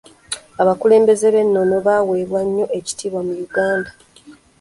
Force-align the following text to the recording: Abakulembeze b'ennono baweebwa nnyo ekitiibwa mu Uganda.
Abakulembeze 0.61 1.25
b'ennono 1.33 1.75
baweebwa 1.85 2.41
nnyo 2.47 2.65
ekitiibwa 2.77 3.21
mu 3.27 3.33
Uganda. 3.45 3.89